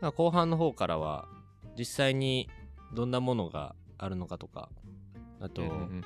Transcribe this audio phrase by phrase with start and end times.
[0.00, 1.28] まあ後半の方からは
[1.78, 2.48] 実際に
[2.94, 4.70] どんなものがあるのかとか
[5.40, 6.04] あと、うんうんうん。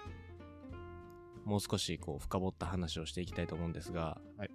[1.45, 4.51] もう少しこう深掘った話をしていきたいと思うんですが、はい。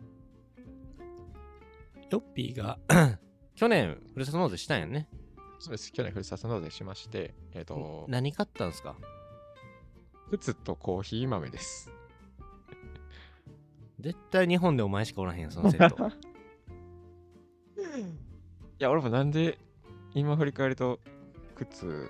[2.09, 2.79] ヨッピーが
[3.55, 5.07] 去年ふるさと納税したんやんね。
[5.59, 5.91] そうです。
[5.91, 8.95] 去年ふるさと納税しまして、えっ、と、何買ったんすか？
[10.31, 11.91] 靴とコーヒー豆です。
[13.99, 16.07] 絶対日本でお前しかおらへんそのセット。
[16.07, 16.11] い
[18.79, 19.57] や、俺もなんで
[20.13, 20.99] 今振り返ると
[21.55, 22.09] 靴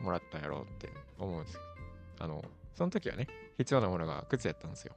[0.00, 0.88] もらったんやろうって
[1.18, 1.60] 思うんですけ
[2.18, 3.26] ど、あの、その時はね、
[3.58, 4.94] 必要なものが靴やったんですよ。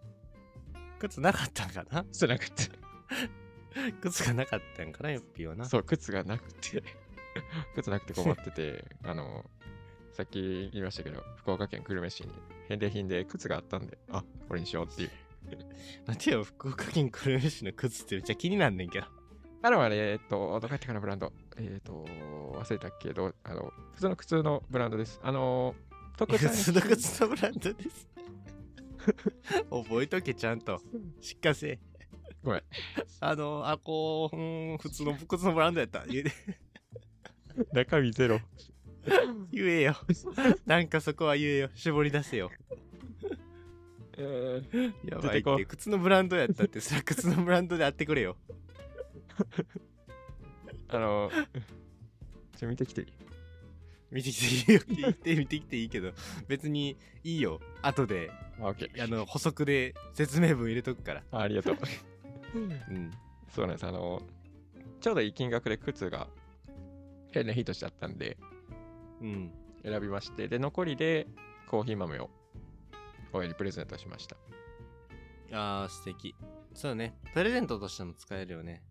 [1.00, 2.04] 靴なかったんかな？
[2.12, 2.64] 靴なくて。
[4.02, 6.84] 靴がなかったんかなヨッピーはなそう、靴がなくて、
[7.76, 9.50] 靴なくて困ってて、 あの、
[10.12, 12.32] さっき言いましたけど、福岡県久留米市に
[12.68, 15.10] 返礼品で靴があったんで、あ、これにしようっていう。
[16.06, 19.08] 待てよ福岡県久留米市の靴ってめっちゃ気になんねんけど
[19.64, 21.32] あれはね、えっと、どこやったかなブランド。
[21.58, 22.06] えっと、
[22.54, 25.22] 忘れたけど、あの、普通の普通のブランドです。
[25.24, 25.74] あの、
[26.18, 28.08] 特普産通の靴のブランドです。
[29.72, 30.82] 覚えとけちゃんと。
[31.22, 31.80] しっかせ。
[32.44, 32.64] ごめん。
[33.22, 36.06] あのあこううん普通の靴のブランドやった。
[36.08, 36.58] 言え
[37.72, 38.42] 中身ゼロ。
[39.50, 39.96] 言えよ。
[40.66, 41.70] なんかそこは言えよ。
[41.74, 42.52] 絞り出せよ。
[44.18, 48.38] えーやばいっ出て靴のブランドやったってそれは靴のブランドであってくれよ
[50.90, 51.32] あの、
[52.58, 53.08] ちょ、見てきていい？
[54.12, 54.82] 見てきていいよ。
[54.82, 56.12] 聞いて見てきていいけど。
[56.48, 57.60] 別にいいよ。
[57.82, 59.04] 後であ、オッケー。
[59.04, 61.24] あの補足で説明文入れとくから。
[61.32, 61.78] あありがとう。
[62.56, 63.12] うん。
[63.50, 63.88] そうなんです。
[63.88, 64.22] あの、
[65.02, 66.28] ちょうどいい金額で靴が
[67.32, 68.38] 返礼品としてあったんで、
[69.22, 69.52] うん。
[69.84, 71.28] 選びまして、で、残りで
[71.68, 72.30] コーヒー豆を
[73.34, 74.38] 親にプレゼントしました。
[75.52, 76.36] あー素敵。
[76.76, 77.16] そうだね。
[77.34, 78.84] プレゼントとしても使えるよね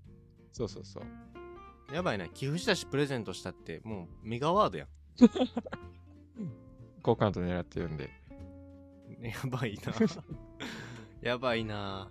[0.53, 1.95] そうそうそう。
[1.95, 2.29] やばいな。
[2.29, 4.89] 寄付したしプレゼントしたってもうメガワードやん。
[7.03, 8.11] 好感度狙ってるんで、
[9.21, 9.93] やばいな。
[11.21, 12.11] やばいな。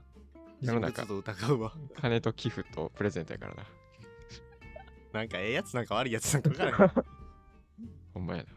[0.59, 1.05] 世の中。
[1.05, 1.73] と疑うわ。
[1.95, 3.65] 金と寄付とプレゼントやからな。
[5.13, 6.91] なんかええやつなんか悪いやつなんか分からん。
[8.13, 8.49] ほんまやな。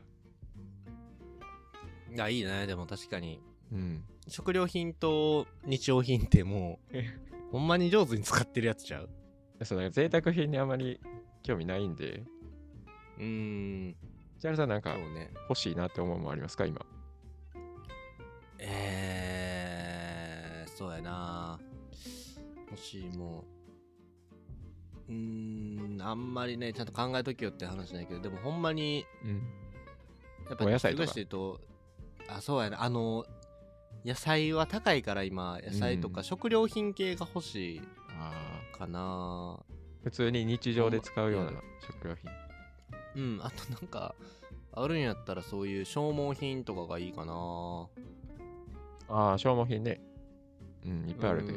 [2.14, 2.66] いやいいね。
[2.66, 3.40] でも確かに。
[3.72, 4.04] うん。
[4.28, 7.18] 食料品と日用品ってもうえ
[7.50, 9.10] ほんまに上手に使ってるやつちゃう？
[9.64, 11.00] そうだ贅沢品にあまり
[11.42, 12.24] 興味ないんで、
[13.18, 13.96] うーん。
[14.38, 15.30] 千原さんなんかね。
[15.48, 16.66] 欲しいなって思うもんありますか？
[16.66, 16.84] 今。
[18.58, 21.58] えー、そうやな。
[22.70, 23.44] もしも
[25.08, 29.42] ううーんあんまりねちゃんと考えときよって話ないけどでもほんまにうん。
[30.48, 31.12] やっぱお野菜とか？
[31.28, 31.60] と
[32.28, 32.82] あそうやな。
[32.82, 33.24] あの
[34.04, 36.24] 野菜は高いから今野菜とかうん。
[36.24, 37.80] 食料品系が欲しい。
[38.03, 38.76] ああ。
[38.76, 39.58] かな
[40.02, 41.52] 普通に日常で使うような
[41.86, 42.30] 食料品。
[43.16, 44.14] うんあとなんか
[44.72, 47.32] あるんやったらそういう消耗品とかがいいかな
[49.08, 50.00] ああ、消耗品ね。
[50.84, 51.52] うん、いっぱいあるで。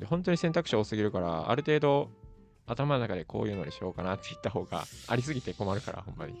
[0.00, 2.10] で本当に選択肢多すぎるから、ある程度
[2.66, 6.34] 頭の中でこういうのにしようかなって言った方がありすぎて困るから、ほんまに。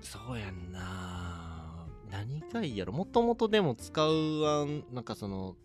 [0.00, 2.92] そうやんな何がいいやろ？
[2.92, 5.56] もともとでも使うなんかその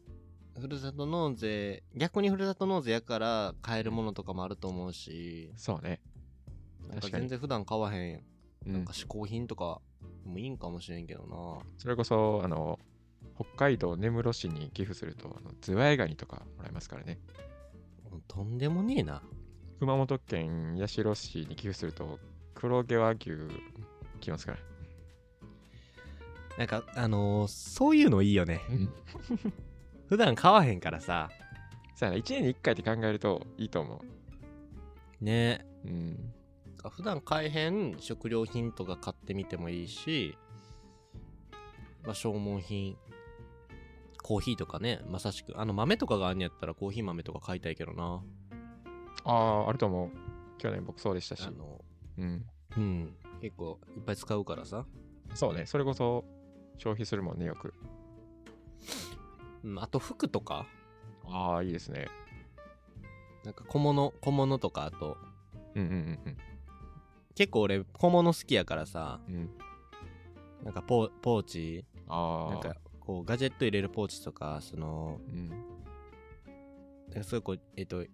[0.60, 6.02] ふるさと納税逆にふるさと納税やから買えるものとかもあると思うしそうね。
[6.90, 8.24] なんか全然普段買わへん
[8.66, 8.94] うんなんか。
[8.94, 9.82] 嗜好品とか
[10.24, 12.80] もいいんかもしれんけどなそれこそ、あの、
[13.36, 17.20] 北海道根室市に寄付すると、あのズワイガニとかもらえますからね。
[18.28, 19.22] とんでもねえな
[19.80, 22.20] 熊本県八代市に寄付すると、
[22.54, 23.32] 黒毛和牛
[24.22, 24.58] 来ますから。
[26.58, 28.90] なんかあのーそういうのいいよねうん。
[30.08, 31.30] 普段買わへんからさ
[31.96, 34.02] さあ、1年に1回って考えるといいと思
[35.22, 35.88] ねう。
[35.88, 36.34] うん。
[36.92, 40.38] 普段買えへん食料品とか買ってみてもいいし、
[42.04, 42.96] まあ、消耗品
[44.22, 48.22] コーヒーとかねまさしくあの豆とかがあんやったらコーヒー豆とか買いたいけどな
[49.24, 50.10] ああ、あると思う。
[50.58, 51.52] 去年僕そうでしたしあ。
[51.52, 51.82] の
[52.18, 52.46] うん。
[52.78, 54.86] うん結構いっぱい使うからさ、
[55.34, 55.66] そうね。
[55.66, 56.26] それこそ
[56.78, 57.74] 消費するもんね、よく。
[59.66, 60.68] うん、あと服とか
[61.28, 62.08] ああ、いいですね。
[63.44, 65.18] なんか小物小物とかあと
[65.76, 65.94] うんうんう
[66.30, 66.38] ん
[67.36, 69.36] 結構俺小物好きやからさうん。
[69.36, 69.50] うん、
[70.64, 72.54] なんかポポーチああ。
[72.54, 75.50] なんかこうガジェット入れるポーチとかそのうん。
[75.50, 75.58] なん
[77.22, 78.10] かすごいこうえっ、と医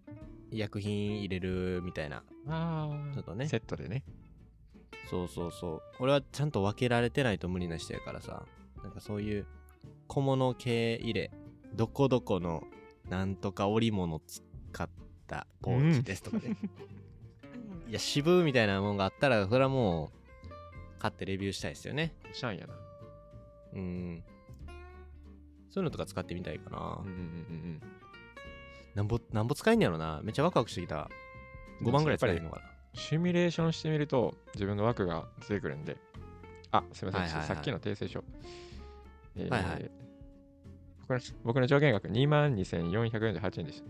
[0.52, 4.04] 薬品入れるみたいなあちょっとねセットでね。
[5.10, 8.46] そうそうそう俺はちゃんと分けられてないと無理な人やからさ
[8.82, 9.46] なんかそういう
[10.08, 11.32] 小物系入れ
[11.76, 12.64] どこどこの
[13.10, 14.42] なんとか織物使
[14.84, 14.90] っ
[15.28, 16.58] たポーチですとかね、
[17.88, 20.12] いや、渋みたいなもんがあったら、それはも
[20.48, 22.16] う、買ってレビューしたいですよね。
[22.32, 22.74] シャンやな。
[23.74, 24.24] うん。
[25.70, 26.78] そういうのとか使ってみたいかな。
[26.78, 27.82] うんうんうん
[28.94, 30.20] なんぼ、なんぼ使えんねやろな。
[30.22, 31.10] めっちゃワクワクしてきた。
[31.80, 31.88] うん。
[31.88, 32.66] 5万ぐらい使えるのかな。
[32.94, 35.96] シミュレーションしてみると自分の枠が出てくるんで。
[36.72, 37.22] あ、すみません。
[37.22, 38.24] はいはいはいさっきの訂正書。
[39.38, 39.92] えーはいはい
[41.12, 43.86] 僕の僕の上限額22,448円でした。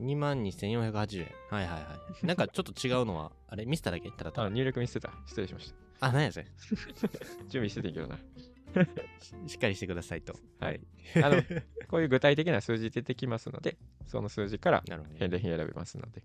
[0.00, 1.26] 22,480円。
[1.50, 2.26] はいはいはい。
[2.26, 4.50] なんかちょっと違うのは、 あれミスっただけただたあ、だ。
[4.50, 5.12] 入力ミスってた。
[5.26, 6.06] 失礼しました。
[6.06, 6.46] あ、なんやそれ。
[7.48, 8.18] 準備しててんけどな。
[9.46, 10.34] しっかりしてくださいと。
[10.60, 10.80] はい。
[11.22, 11.42] あの、
[11.88, 14.82] こういう具体的な数字出てきますので、その数字から。
[15.18, 16.22] 返礼品選べますので。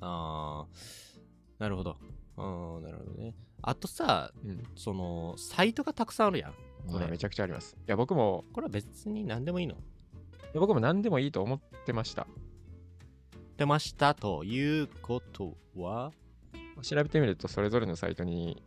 [0.00, 1.20] あー、
[1.60, 1.96] なるほど。
[2.36, 3.34] あー、なるほどね。
[3.62, 4.62] あとさ、うん。
[4.76, 6.52] その、サイトがたくさんあるやん。
[6.52, 7.76] これこれめちゃくちゃあります。
[7.76, 9.78] いや、僕も、これは別に何でもいいのい
[10.54, 12.26] や僕も何でもいいと思ってました。
[13.56, 16.12] 出ましたということは？
[16.82, 18.62] 調べてみると、それぞれのサイトに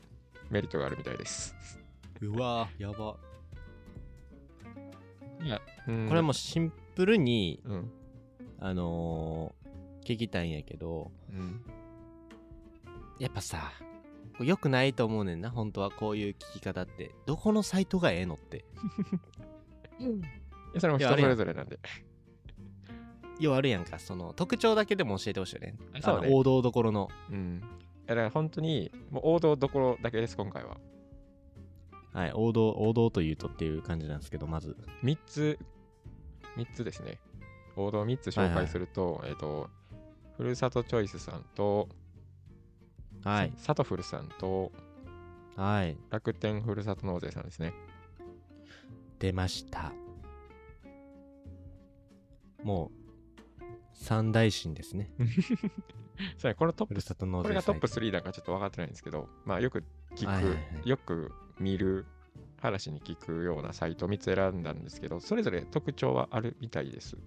[0.49, 1.55] メリットがあるみたいです。
[2.21, 3.17] うわやば。
[5.43, 7.91] いや、うん、これはもうシンプルに、うん。
[8.59, 9.65] あのー
[10.05, 11.65] 聞きたいんやけど、うん。
[13.19, 13.71] やっぱさ、
[14.43, 17.11] 良くないと思うねんな、本当はこういう聞き方って。
[17.25, 18.65] どこのサイトがええのって。
[19.99, 20.03] い
[20.73, 21.79] やそれも人それぞれなんで。
[23.39, 25.75] 要はあるやんか、その特徴だけでも教えてほしいよね。
[25.93, 27.09] あそうねあの王道どころの。
[27.29, 27.61] うん。
[28.05, 30.77] だから本当に、もう王道どころだけです、今回は。
[32.13, 34.77] はい、王道、王道というとっていう感じなんですけど、まず。
[35.03, 35.59] 3つ、
[36.55, 37.19] 3つですね。
[37.75, 39.69] 王道3つ紹介すると、えっ、と、
[40.37, 41.89] ふるさとチョイスさんと、
[43.25, 44.71] はい、さとふるさんと、
[45.55, 47.73] はい、楽天ふるさと納税さんですね。
[49.17, 49.91] 出ました。
[52.63, 52.91] も
[53.59, 53.63] う、
[53.93, 55.11] 三大神ですね。
[56.37, 59.83] そうねこのトップふる、さと納税これがトップサイ3だからちょっと分かってないんですけど、まあよく
[60.15, 62.05] 聞く、はいはいはいよく見る、
[62.57, 67.15] 話に聞くようなサイト3つ選んだんですけど、それぞれ特徴はあるみたいです。
[67.15, 67.21] ト。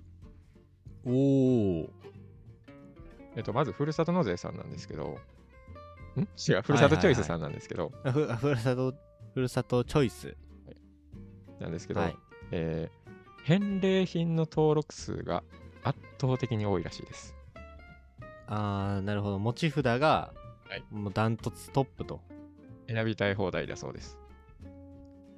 [1.06, 1.91] おー。
[3.37, 5.19] えっと、まず、ふるさと納税さんなんですけど、
[6.19, 8.94] ん違う、ふるさとチョイスさんなんですけど、あふふるさと、
[9.35, 10.37] ふるさとチョイス。
[11.61, 12.17] なんですけど、はい。
[12.53, 12.99] えー
[13.44, 15.43] 返礼品の登録数が
[15.82, 17.35] 圧倒的に多いらしいです。
[18.47, 19.38] あー、なるほど。
[19.38, 20.35] 持ち札が、
[20.69, 22.21] はいもうダントツトップと。
[22.88, 24.19] 選びたい放題だそうです。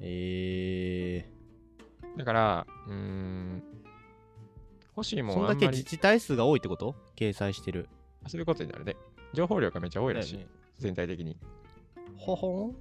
[0.00, 1.24] え
[2.16, 3.62] だから、うーん、
[4.96, 6.96] 欲しいー、もそんだけ自治体数が多いってこと？
[7.16, 7.88] 掲載してる。
[8.26, 8.96] そういうことになるね。
[9.34, 10.48] 情報量がめっちゃ多いらしい、ね
[10.80, 11.36] 全体的に。
[12.16, 12.76] ほほん？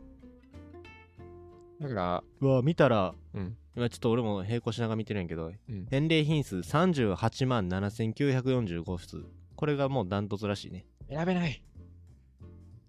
[1.82, 5.86] だから、うわ、見たら、うん、今ちょっと俺も並行しながら見てるんやけど、うん。
[5.90, 9.24] 返礼品数38万7945数。
[9.56, 10.86] これがもうダントツらしいね。
[11.10, 11.64] 選べない。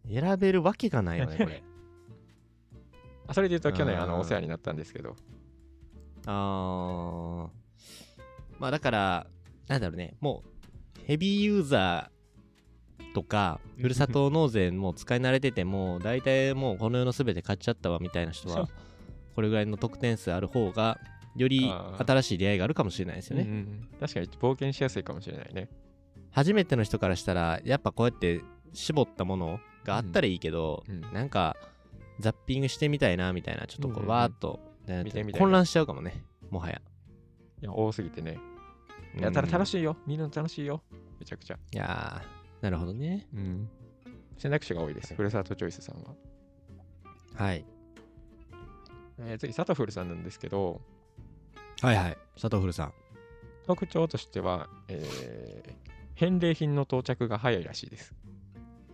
[0.09, 1.63] 選べるわけがないよね、 これ。
[3.27, 5.15] あそれで言うと、去年、あの、お世話になったんですけど、
[6.27, 7.51] あー。
[8.59, 9.27] まあだから、
[9.69, 12.20] なんだろうね、もう、ヘビーユーザー
[13.15, 18.69] とか、ふるさと納税もう使い慣れてても、大体もうこの世の全て買っちゃったわみたいな人は、
[19.35, 20.99] これぐらいの得点数ある方が、
[21.37, 23.43] より新しい出会いがあるかもしれないですよね。
[23.43, 25.69] うんうん確かに冒険しやすいかもしれないね。
[26.31, 28.41] 初めての人からしたら、やっぱこうやって
[28.73, 31.57] 絞ったものがあったらいいけど、うんなんか、
[32.19, 34.61] ザッピングしてみたいなみたいな、ちょっとこう、うんうんうんわーっと、
[35.39, 36.81] 混乱しちゃうかもね、もはや。
[37.63, 38.39] いや、多すぎてね。
[39.19, 39.97] いや、ただ楽しいよ。
[40.07, 40.83] 見るの楽しいよ。
[41.19, 41.59] めちゃくちゃ。
[41.73, 43.27] いやー、なるほどね。
[43.35, 43.69] うん。
[44.37, 45.15] 選択肢が多いです。
[45.15, 46.15] ふるさとチョイスさんは。
[47.35, 47.65] はい。
[49.19, 50.81] えー次、サトフルさんなんですけど、
[51.81, 52.19] はいはい。
[52.35, 52.93] 佐藤古さん。
[53.67, 58.15] 特徴としては、えー返礼品の到着が早いらしいです。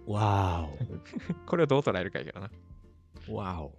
[0.06, 0.68] わ
[1.44, 2.49] これをどう捉えるかやけどな。
[3.28, 3.35] お。
[3.35, 3.73] わお。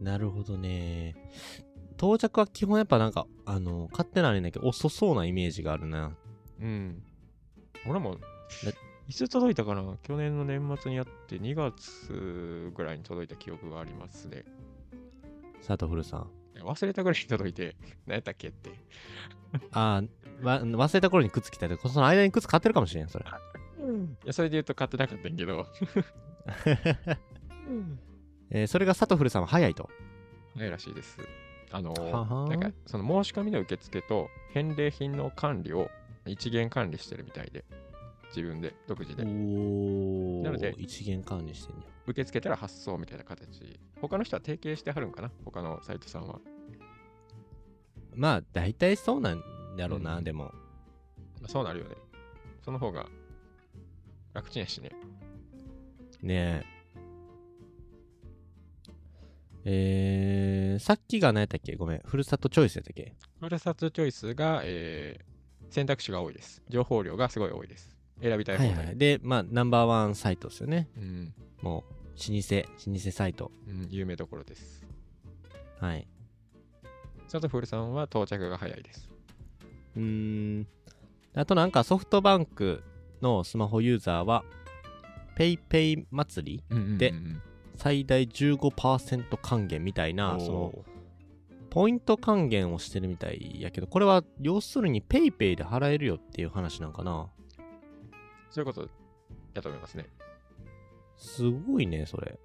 [0.00, 1.14] なるほどね。
[1.96, 6.16] 到着は基本やっぱなんか、あの、勝手なあれだけど、遅そうなイメージがあるな。
[6.60, 7.02] うん。
[7.88, 8.20] 俺もだ、
[9.08, 9.96] いつ届いたかな？
[10.02, 14.44] 去年の年末にやって2月ぐらいに届いた記憶がありますね。
[15.66, 16.30] 佐藤古さん。
[16.60, 17.76] 忘れたぐらいに届いて、
[18.06, 18.70] 何やったっけって。
[19.72, 23.24] あー、わ忘れた頃に靴着たで、その間に靴買ってるかもしれん、それ。
[23.24, 23.28] い
[24.26, 25.66] や、それで言うと買ってなかったんやけど、
[28.50, 29.88] えーそれが佐藤古さんは早いと。
[30.56, 31.18] 早いらしいです。
[31.70, 35.90] あのははなんか、その申し込みの受付と返礼品の管理を
[36.28, 37.64] 一元管理してるみたいで、
[38.28, 39.22] 自分で、独自で。
[39.22, 39.26] お
[40.44, 41.92] なので一元管理してんねや。
[42.06, 43.78] 受け付けたら発送みたいな形。
[44.00, 45.30] 他の人は提携してはるんかな？
[45.44, 46.40] 他のサイトさんは。
[48.14, 49.42] まあ、大体そうなん
[49.76, 50.44] だろうな、うんでも。
[50.44, 50.50] ま
[51.44, 51.96] あそうなるよね。
[52.64, 53.06] その方が
[54.34, 54.90] 楽ちんやしね。
[56.22, 56.78] ねえ。
[59.70, 61.76] えー、さっきが何やったっけ？
[61.76, 62.00] ごめん。
[62.04, 63.14] ふるさとチョイスやったっけ？
[63.38, 65.22] ふるさとチョイスが、えー、
[65.70, 66.62] 選択肢が多いです。
[66.68, 67.96] 情報量がすごい多いです。
[68.22, 68.72] 選びたい放題。
[68.74, 68.96] はいはい。
[68.96, 70.88] で、まあ、ナンバーワンサイトですよね。
[70.96, 72.56] うん、もう、老舗、
[72.86, 73.52] 老舗サイト。
[73.66, 74.84] うん、有名どころです。
[75.80, 76.06] はい。
[77.28, 79.08] サトフルさんは到着が早いです。
[79.96, 80.02] うー
[80.60, 80.66] ん。
[81.34, 82.82] あとなんかソフトバンク
[83.20, 84.44] のスマホユーザーは、
[85.36, 87.14] PayPay 祭りで
[87.76, 90.84] 最大15%還元みたいな、その、
[91.70, 97.28] ポイント還元をしてるみたいやけど、これは要するに PayPay で払えるよっていう話なんかな？
[98.50, 98.88] そういうこと
[99.54, 100.06] やと思いますね。
[101.16, 102.38] すごいね、それ。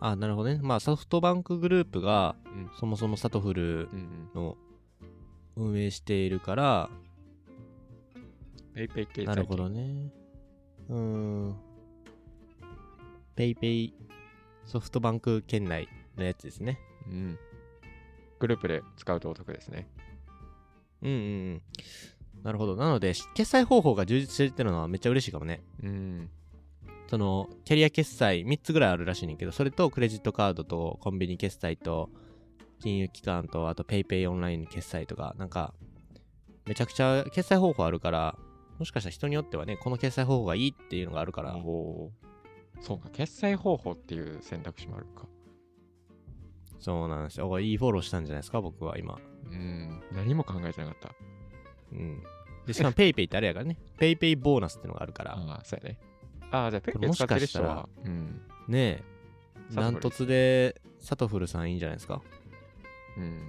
[0.00, 0.58] あ、なるほどね。
[0.62, 3.88] まあソフトバンクグループが、うんそもそもサトフル。
[4.34, 4.56] の
[5.54, 6.90] 運営しているから、
[8.74, 10.10] ペイペイ系なるほどね。
[10.88, 11.56] うーん。
[13.36, 13.94] ペイペイ
[14.64, 16.78] ソフトバンク圏内のやつですね。
[17.06, 17.38] うん。
[18.38, 19.88] グループで使うとお得ですね。
[21.02, 21.20] うんうんう
[21.54, 21.62] ん。
[22.42, 22.76] なるほど。
[22.76, 25.62] なので、決済方法が充実してるってのはめっちゃ嬉しいかもね。
[25.82, 26.30] うん。
[27.08, 32.10] その、キャリア決済3つぐらいあるらしいねんけど、それとクレジットカードとコンビニ決済と
[32.80, 35.74] 金融機関とあとペイペイオンライン決済とか、なんか、
[36.66, 38.36] めちゃくちゃ決済方法あるから、
[38.78, 45.26] もしかしたら人によってはね、この決済方法がいいっていうのがあるから、おーそうか、決済方法っていう選択肢もあるか。
[46.82, 47.48] そうなんですよ。
[47.48, 49.18] おいいフォローしたんじゃないですか、僕は今。
[49.50, 50.02] うん。
[50.12, 51.14] 何も考えてなかった。
[51.92, 52.22] うん。
[52.66, 53.78] で、しかもペイペイってあれやからね。
[53.98, 55.36] ペイペイボーナスってのがあるから。
[55.36, 55.98] ああ、そうやね。
[56.50, 58.42] ああ、じゃあペイこれもしペイ使ってるかしたら人は、うん。
[58.68, 59.04] ねえ。
[59.74, 62.20] ダントツで、サトフルさんいいんじゃないですか？
[63.16, 63.40] うん。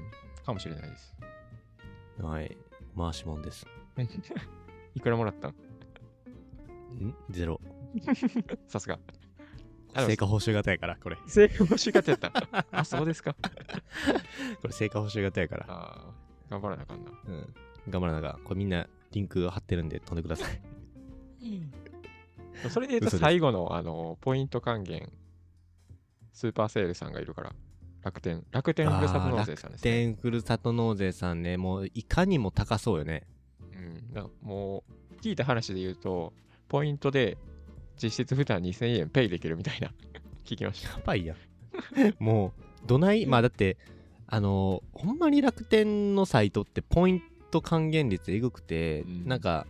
[0.46, 1.16] かもしれないです。
[2.22, 2.56] はい。
[2.96, 3.66] 回しもんです。
[4.96, 5.52] いくらもらったん？
[5.52, 5.56] ん？
[7.32, 7.60] ゼロ。
[8.68, 9.00] さすが。
[9.96, 11.18] 成果報酬型やから、これ。
[11.28, 12.32] 成功欲しがってやった。
[12.72, 13.36] あ、そうですか。
[14.62, 15.66] これ成果報酬型やから。
[15.68, 16.14] ああ、
[16.50, 17.12] 頑張らなあかんな。
[17.28, 17.54] うん。
[17.90, 18.40] 頑張らなが。
[18.44, 20.62] これみんなリンク貼ってるんで飛んでください。
[22.70, 25.12] それで言うと最後の、あの、ポイント還元、
[26.32, 27.54] スーパーセールさんがいるから、
[28.02, 29.92] 楽天、楽天ふるさと納税さんですね。
[29.92, 33.28] 天ふるさと納税さんね、もういかにも高そうよね。
[34.16, 36.34] うん、もう、聞いた話で言うと、
[36.68, 37.38] ポイントで
[38.02, 39.92] 実質負担2000円ペイできるみたいな、
[40.46, 40.90] 聞きました。
[40.90, 41.38] やばいやん。
[42.20, 43.78] もう、どない、まあだって、
[44.28, 47.22] あのほんまに楽天のサイトってポイン
[47.52, 49.28] ト還元率えぐくて、うん。
[49.28, 49.68] なんか、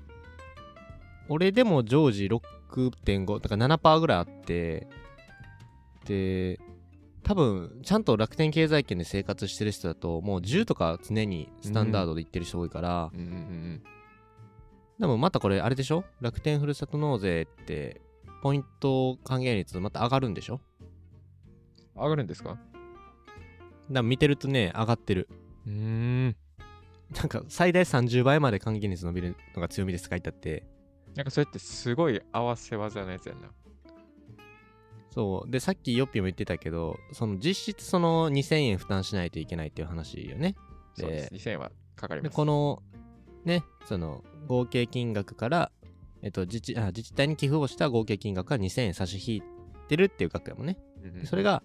[1.29, 4.87] 俺でも常時6.5、だから7%ぐらいあって、
[6.05, 6.59] で、
[7.23, 13.83] 多分、ちゃんと楽天経済圏で生活してる人だと、もう10とか常にスタンダードで言ってる人多いから、うんうんうん。
[14.99, 16.03] でもまたこれ、あれでしょ？
[16.19, 18.01] 楽天ふるさと納税って、
[18.43, 20.59] ポイント還元率また上がるんでしょ？
[21.95, 22.01] うん。
[22.03, 22.59] 上がるんですか？
[23.89, 25.29] だ見てるとね、上がってる。
[25.65, 26.35] うーん。
[27.15, 30.65] なんか最大30倍まで還元率伸びるのが強みです書いてあって。
[31.15, 33.47] なんかそれってすごい合わせ技のやつやんな。
[35.11, 35.49] そう。
[35.49, 40.55] で、さっきヨッピーも言ってたけど、その実質その2000円負担しないといけないっていう話よね。
[40.95, 41.33] そうです。
[41.33, 42.35] 2000円はかかりで、ます。
[42.35, 42.83] この、
[43.45, 45.71] ね、その合計金額から、
[46.23, 49.43] えっと、自治あ自治体に寄付をした合計金額が2000円差し引い
[49.89, 50.77] てるっていう額やもんね。
[51.25, 51.61] それが、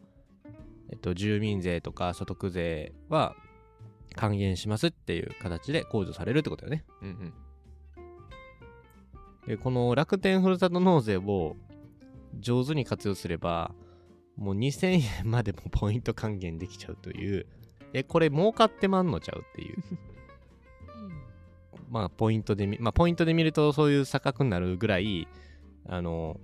[0.90, 3.36] えっと、住民税とか所得税は
[4.16, 6.84] 還元しますっていう形で控除されるってことよね。
[7.02, 7.34] うんうん。
[9.46, 11.56] で、この楽天ふるさと納税を
[12.40, 13.72] 上手に活用すれば、
[14.36, 17.46] もう2000円までもポイント還元できちゃうという、
[17.92, 19.76] え、これ儲かってまんのちゃうっていう。
[21.90, 25.26] まあ、ポイントで見、まあ、ポイントで見るとそういう差額になるぐらい、
[25.88, 26.38] あの、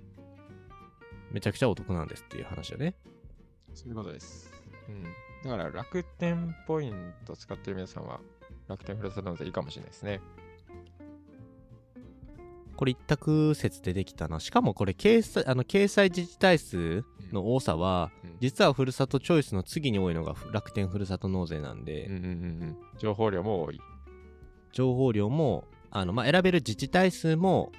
[1.31, 2.95] めちゃくちゃお得なんですっていう話よね。
[3.73, 4.51] そういうことです。
[4.87, 5.03] うん。
[5.03, 8.19] だから楽天ポイント使ってる皆さんは、
[8.67, 10.21] 楽天ふるさと納税いいかもしれないですね。
[12.75, 14.39] これ一択説でできたな。
[14.39, 22.31] しかもこれ掲載、あの、掲載自治体数の多さは、うん実はふるさとチョイスの次に多いのが楽天ふるさと納税なんで、うんうんうんう
[22.65, 22.77] ん。
[22.97, 23.79] 情報量も多い。
[24.75, 27.71] 情報量も、あの、まあ、選べる自治体数も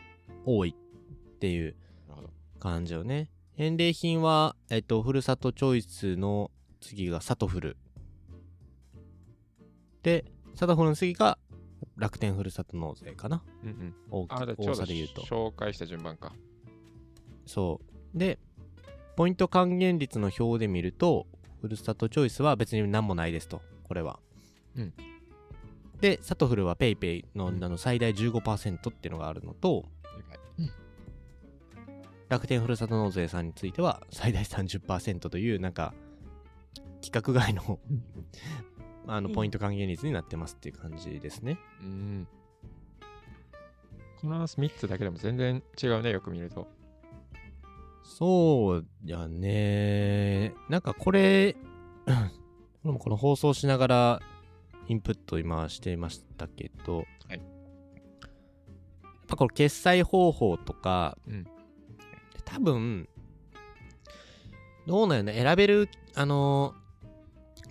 [0.45, 1.76] 多いっていう。
[2.59, 3.31] 感じよね。
[3.57, 6.50] 返礼品は、えっと、ふるさとチョイスの
[6.81, 7.76] 次がサトフル。
[10.03, 10.25] で、
[10.55, 11.38] サトフルの次が
[11.97, 13.43] 楽天ふるさと納税かな。
[13.62, 13.95] うんうん。
[14.11, 15.23] 大きあ、じゃあちょ多うどさで言うと。
[15.23, 16.33] 紹介した順番か。
[17.47, 17.81] そ
[18.15, 18.19] う。
[18.19, 18.38] で、
[19.17, 21.26] ポイント還元率の表で見ると、
[21.61, 23.62] ふるさとチョイスは別に何もないですと。
[23.85, 24.19] これは。
[24.76, 24.93] うん。
[26.00, 29.85] で、サトフルは PayPay のあの最大15%っていうのがあるのと、
[30.59, 30.71] うん
[32.29, 35.95] 楽天ふるさと納税さんについては最大30%というなんか
[36.97, 37.79] 規格外の
[39.07, 41.59] あのポイント還元率になってますっていう感じですね。
[41.81, 42.29] うん。
[44.21, 46.67] この3つだけでも全然違うね、よく見ると。
[48.03, 50.53] そうやね。
[50.69, 51.55] なんかこれ、
[52.83, 54.23] この放送しながら
[54.88, 61.47] インプット今していましたけど、はいやっぱこの決済方法とか、うん
[62.45, 63.09] 多分、
[64.87, 66.75] どうなんよね、選べる、あの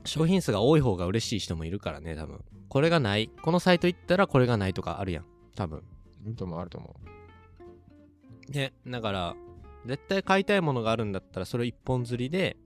[0.03, 2.43] 商品数が多い方が嬉しい人もいるからね、多分。
[2.67, 3.29] これがない。
[3.41, 5.25] このサイト行ったらこれがないとかあるやん。
[5.55, 5.83] 多分。
[6.35, 6.95] ともあると思
[8.49, 9.35] ね、だから、
[9.85, 12.57] 絶対買いたいものがあるんだったら、それを一本釣りで、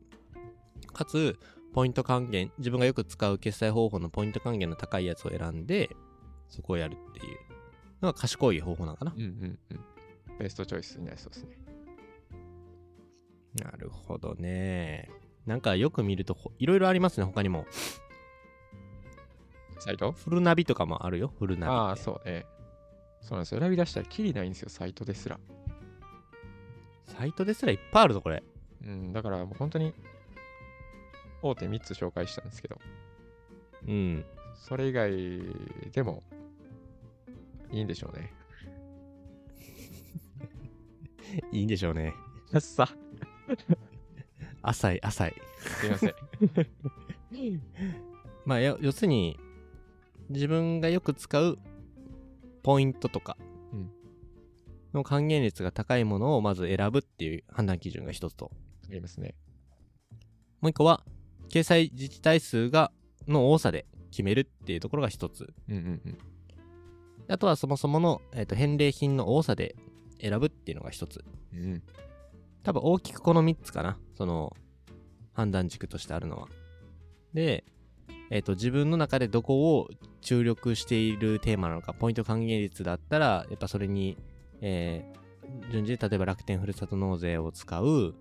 [0.94, 1.38] かつ、
[1.74, 5.90] ポイント還元、自分がよく使う決済方法のポイント還元の高いやつを選んで、
[6.48, 7.38] そこをやるっていう
[8.02, 9.12] のが賢い方法なのかな？
[9.12, 9.16] う。。
[9.16, 9.80] うんうんうん。
[10.40, 11.58] ベストチョイスになりそうですね。
[13.64, 15.10] なるほどね。
[15.46, 17.66] なんかよく見ると、ほいろいろありますね、他にも。
[19.80, 20.12] サイト？
[20.12, 21.74] フルナビとかもあるよ、フルナビ。
[21.74, 22.46] ああ、そうね。
[23.22, 23.62] そうなんですよ。
[23.62, 25.40] 選び出したらきりないんですよ、サイトですら。
[27.06, 28.44] サイトですらいっぱいあるぞ、これ。
[28.86, 29.94] うん、だからもう本当に、
[31.41, 32.79] 大手3つ紹介したんですけど、
[33.88, 34.25] うん。
[34.55, 35.12] それ以外
[35.91, 36.24] でも
[37.72, 38.34] いいんでしょうね。
[41.51, 42.13] いいんでしょうね。
[42.60, 42.89] さ
[44.62, 45.34] 浅い、浅い。
[45.60, 46.15] すいません。
[48.46, 49.39] まあ、や要するに、
[50.29, 51.58] 自分がよく使う
[52.63, 53.38] ポイントとか
[53.74, 53.91] うん
[54.93, 58.51] の還元率が高いものをまず選ぶっていう判断基準が一つと。
[58.89, 59.36] ありますね。
[60.62, 61.05] もう一個は、
[61.50, 62.91] 掲載自治体数が、
[63.27, 65.53] の多さで決めるっていうところが一つ。
[65.70, 66.18] うんうんうん。
[67.27, 69.75] あとはそもそもの、えーと返礼品の多さで
[70.20, 71.24] 選ぶっていうのが一つ。
[71.53, 71.83] うん、
[72.64, 73.98] 多分大きくこの3つかな。
[74.16, 74.55] その、
[75.33, 76.48] 判断軸としてあるのは。
[77.33, 77.64] で、
[78.31, 79.90] えっ、と、自分の中でどこを
[80.22, 84.18] 注力しているテーマなのか、ポイント還元率だったら、やっぱそれに、
[84.62, 85.20] えー
[85.72, 88.14] 順次、例えば楽天ふるさと納税を使う、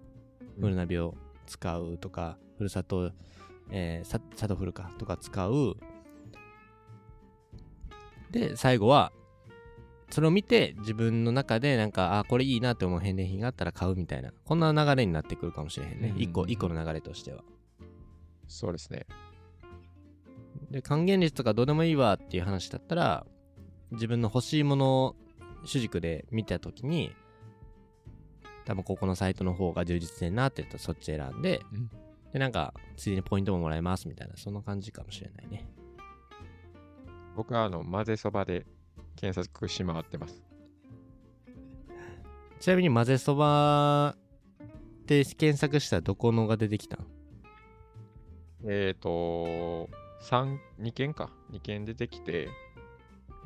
[0.61, 1.15] フルナビを
[1.49, 3.13] 使うとか、ふるさと、
[3.71, 5.77] えー、さサトフルかとか使う。
[8.31, 9.11] で、最後は、
[10.11, 16.15] それを見て自分の中でなんか、あ、これいいなって思う返礼品があったら買うみたいな、こんな流れになってくるかもしれへんね。
[16.17, 17.43] 一個、一個の流れとしては。
[18.47, 19.07] そうですね。
[20.71, 23.27] で、還元率とかどうでもいいわっていう話だったら、
[23.93, 25.17] 自分の欲しいものを
[25.65, 27.13] 主軸で見たときに、
[28.69, 31.91] 多分ここのサイトの方が充実してんなって言ったらそっち選んで、うん
[32.33, 35.67] で、なんか、ついでにポイントももらえますみたいな、そんな感じかもしれないね。
[37.37, 38.67] 僕はあの、混ぜそばで
[39.17, 40.43] 検索し回ってます。
[42.61, 44.17] ちなみに混ぜそば
[45.03, 47.07] って検索したらどこのが出てきたん？
[48.65, 49.89] えっ、ー、と、
[50.21, 51.31] 三2件か。
[51.53, 52.49] 2件出てきて、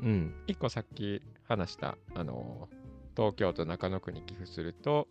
[0.01, 0.35] うん。
[0.47, 2.67] 1個さっき話した、あの、
[3.15, 5.07] 東京都中野区に寄付すると、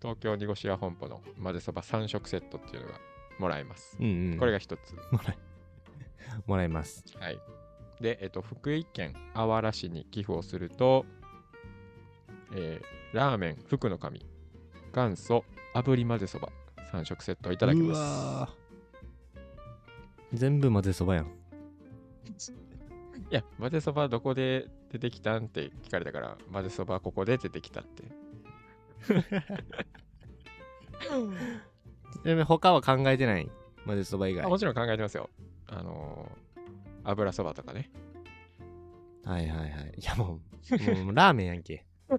[0.00, 3.00] 東京煮干し屋本舗の混ぜそば3食セットっていうのが
[3.38, 3.96] もらえます。
[4.00, 4.38] うんうん。
[4.38, 4.94] これが1つ。
[5.12, 5.38] もらえ、
[6.46, 7.04] もらえます。
[7.18, 7.38] はい。
[8.00, 11.06] で、えっと、福井県あわら市に寄付をすると、
[12.54, 14.24] えーラーメン福の神、
[14.94, 16.48] 元祖炙り混ぜそば
[16.92, 18.52] 3食セットをいただきます。
[20.32, 21.26] 全部混ぜそばやん。
[21.26, 21.28] い
[23.30, 28.02] や、混ぜそばどこで出てきたんって聞かれたから、混ぜそばここで出てきたって。
[28.04, 28.08] ち
[32.24, 33.48] なみに他は考えてない？
[33.86, 34.46] 混ぜそば以外。
[34.46, 35.28] あもちろん考えてますよ。
[35.66, 37.90] あのー、油そばとかね。
[39.24, 39.94] はいはいはい。
[39.98, 41.84] いやもう、もう ラーメンやんけ。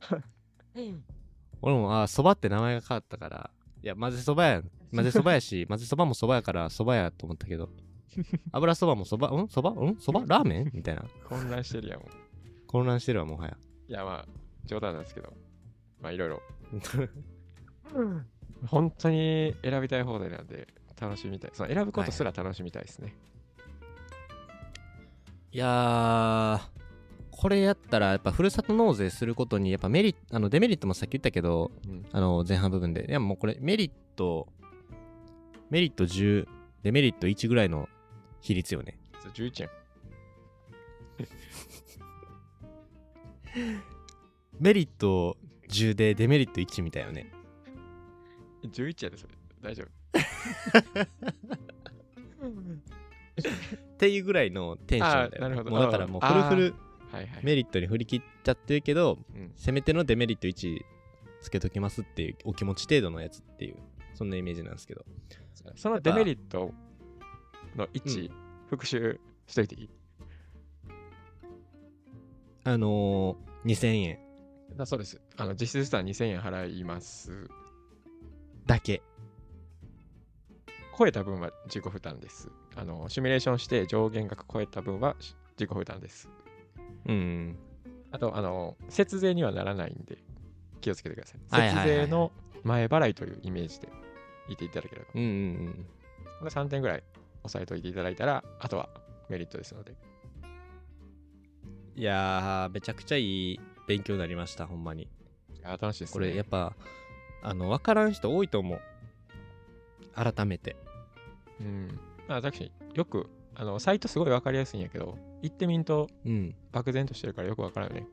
[1.61, 3.49] 俺も、あ、そばって名前が変わったから、
[3.83, 4.69] いや、混ぜそばやん。
[4.93, 7.69] 混ぜそばやし、 混ぜそばもそばやから、そばやと思ったけど、
[8.51, 9.47] 油そばもそば、ん？
[9.47, 9.71] そば？
[9.71, 9.95] ん？
[9.99, 10.23] そば？
[10.27, 10.71] ラーメン？
[10.73, 11.05] みたいな。
[11.29, 12.01] 混乱してるやん。
[12.73, 13.57] 混乱してるわ、もはや。
[13.87, 14.27] いや、まあ、
[14.65, 15.31] 冗談なんですけど、
[16.01, 16.41] まあ、いろいろ。
[18.65, 20.67] 本当に選びたい放題なんで、
[20.99, 21.51] 楽しみたい。
[21.53, 23.15] その選ぶことすら楽しみたいですね。
[25.51, 26.61] いやー、
[27.29, 33.05] これやったら、やっぱふるさと納税することに、やっぱメリット、あの、デメリットもさっき言ったけど、うんあの、前半部分で。
[33.07, 34.47] いや、もうこれ、メリット、
[35.69, 36.47] メリット10、
[36.81, 37.87] デメリット1ぐらいの
[38.41, 38.97] 比率よね。
[39.19, 39.82] それ11円。
[44.59, 45.37] メリット
[45.69, 47.31] 10でデメリット1みたいよね。
[48.63, 49.27] 11円です。
[49.61, 49.87] 大丈夫。
[53.33, 55.69] っていうぐらいのテンションだよ、ね。
[55.69, 56.75] もうだからもうフルフル。
[57.43, 60.83] メリットに振り切っちゃってるけど、うんせめてのデメリット1
[61.41, 63.75] つけときますっていうお気持ち程度のやつっていう
[64.15, 65.05] そんなイメージなんですけど
[65.75, 66.73] そのデメリット
[67.75, 68.31] の1、
[68.69, 69.89] 復習しといていい？
[72.65, 74.19] あのー、2000円
[74.77, 75.21] だそうです。
[75.37, 77.49] あの実質したら2000円払います。
[78.65, 79.01] だけ
[80.97, 82.49] 超えた分は自己負担です。
[82.75, 86.29] あのシミュレーションして上限額超えた分はし自己負担です。
[87.05, 87.57] うん
[88.11, 90.19] あと、あの節税にはならないんで
[90.81, 91.39] 気をつけてください。
[91.49, 92.31] はいはいはいはい節税の
[92.63, 93.89] 前払いというイメージで
[94.47, 95.07] 言っていただければ。
[95.15, 95.31] うんうんう
[95.69, 95.85] ん
[96.39, 97.03] これ3点ぐらい
[97.43, 98.89] 押さえといていただいたら、あとは
[99.29, 99.95] メリットですので。
[101.95, 105.07] いやーめちゃくちゃいい勉強になりましたほんまに
[105.63, 106.13] あ楽しいですね。
[106.13, 106.73] これやっぱ
[107.43, 108.81] あの分からん人多いと思う
[110.15, 110.75] 改めて
[111.59, 111.99] うん。
[112.27, 118.07] まあ、私、よく、あのサイトすごいわかりやすいんやけど、行ってみんとうん漠然としてるからよくわからんよね。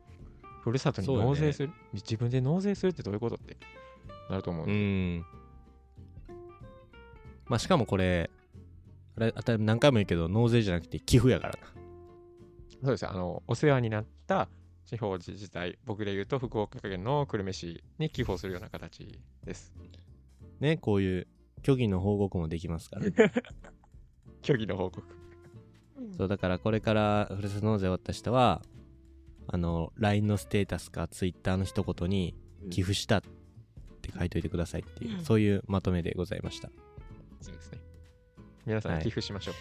[0.62, 3.56] ふるさとに納税する、自分で納税するってどういうことって
[4.28, 4.72] なると思ううで。
[4.72, 5.20] ん
[7.46, 8.30] まあしかもこれ
[9.16, 11.58] あれ何回も言うけど納税じゃなくて寄付やからな
[12.82, 14.48] そうですあの、お世話になった
[14.86, 19.72] 地方自治体、僕で言うと福岡県の久留米市に寄付をするような形です。
[20.60, 21.26] ねこういう
[21.64, 23.06] 虚偽の報告もできますから、
[24.42, 25.20] 虚偽の報告。
[26.16, 28.62] そうだからこれからふるさと納税終わった人は
[29.46, 32.34] あの LINE のステータスか Twitter の一言に
[32.70, 33.22] 寄付したっ
[34.00, 36.70] て書いといてくださいっていう、うんそういうまとめでございました
[37.40, 37.78] そうですね。
[38.66, 39.54] 皆さんはい寄付しましょう。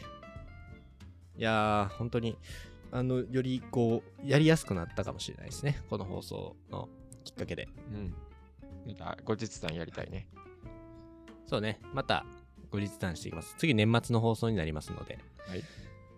[1.40, 2.38] いやー本当に
[2.92, 6.90] あのよりこうやりやすくなったかもしれないですねこの放送の
[7.24, 8.16] きっかけでうん。
[9.26, 10.28] 後日談やりたいね。
[11.46, 12.26] そうねまた
[12.72, 15.64] 後日談していきます次年末の放送になりますのではい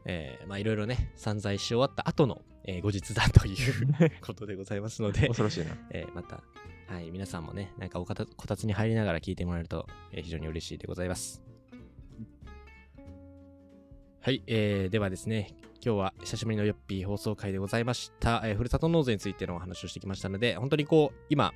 [0.05, 5.77] えーまあいろいろね散財し終わった後の、えー後日談ということでございますので 恐ろしいな。
[5.91, 6.43] えーまた、
[6.88, 11.51] はい、皆さんもね、なんかおこたつに入りながら聞いてもらえると、えー非常に嬉しいでございます。
[14.23, 15.47] はい、えーではですね、
[15.84, 18.43] 今日は久しぶりのヨッピー放送回でございました。
[18.45, 21.55] えーふるさと納税についてのお話をしてきましたので、本当にこう、今、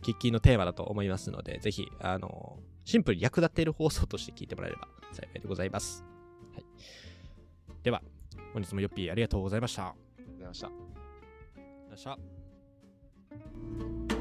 [0.00, 6.04] 喫緊のテーマだと思いますので、ぜひ、あのシンプルに役立っている放送として聞いてもらえれば 幸いでございます。
[6.52, 6.64] はい、
[7.82, 8.00] では、
[8.52, 9.88] 本日もヨッピーありがとうございました。
[9.88, 10.70] ありがとうありがとうござ
[11.86, 12.10] いました。
[12.10, 12.16] ござい
[13.90, 14.13] ました。